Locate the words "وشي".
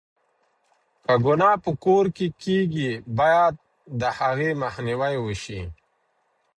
5.19-5.61